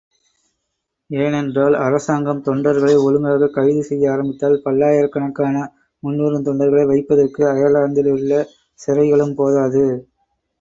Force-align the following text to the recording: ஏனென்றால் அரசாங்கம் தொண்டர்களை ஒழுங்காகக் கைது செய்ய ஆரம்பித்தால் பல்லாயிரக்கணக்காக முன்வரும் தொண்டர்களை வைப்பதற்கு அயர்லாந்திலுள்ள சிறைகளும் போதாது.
ஏனென்றால் 1.09 1.75
அரசாங்கம் 1.79 2.41
தொண்டர்களை 2.43 2.95
ஒழுங்காகக் 3.03 3.53
கைது 3.53 3.83
செய்ய 3.83 4.11
ஆரம்பித்தால் 4.11 4.57
பல்லாயிரக்கணக்காக 4.65 5.61
முன்வரும் 6.03 6.45
தொண்டர்களை 6.45 6.85
வைப்பதற்கு 6.85 7.43
அயர்லாந்திலுள்ள 7.53 8.41
சிறைகளும் 8.79 9.35
போதாது. 9.35 9.85